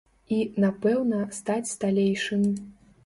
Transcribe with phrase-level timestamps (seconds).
[0.35, 2.43] І, напэўна, стаць сталейшым.